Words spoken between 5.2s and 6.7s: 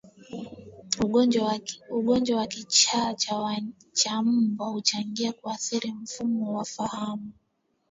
kuathiri mfumo wa